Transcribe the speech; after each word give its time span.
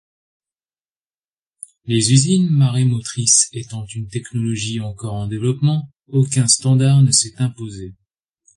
Les 1.85 2.11
usines 2.11 2.49
marémotrices 2.49 3.49
étant 3.53 3.85
une 3.85 4.07
technologie 4.07 4.79
encore 4.79 5.13
en 5.13 5.27
développement, 5.27 5.91
aucun 6.07 6.47
standard 6.47 7.03
ne 7.03 7.11
s'est 7.11 7.39
imposé. 7.39 7.93